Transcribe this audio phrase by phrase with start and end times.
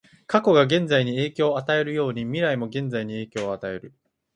[0.25, 3.93] 過去が現在に影響を与えるように、未来も現在に影響を与える。